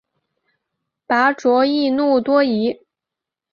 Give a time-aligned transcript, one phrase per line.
[1.05, 2.79] 拔灼易怒多疑。